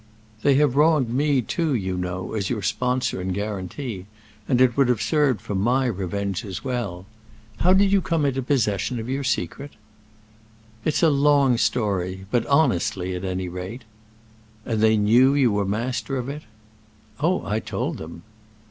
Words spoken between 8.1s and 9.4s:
into possession of your